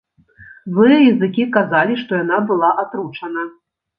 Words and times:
Злыя 0.77 1.01
языкі 1.13 1.45
казалі, 1.57 1.99
што 2.05 2.11
яна 2.23 2.37
была 2.53 2.69
атручана. 2.87 3.47